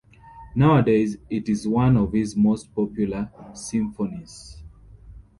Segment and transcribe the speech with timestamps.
[0.55, 4.57] Nowadays, it is one of his most popular symphonies.